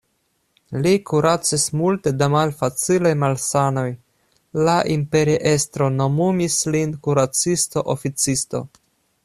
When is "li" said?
0.85-0.93